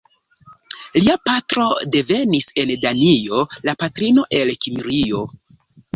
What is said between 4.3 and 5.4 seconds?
el Kimrio.